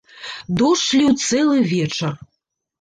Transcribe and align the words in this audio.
Дождж 0.61 0.87
ліў 1.01 1.13
цэлы 1.27 1.61
вечар. 1.77 2.13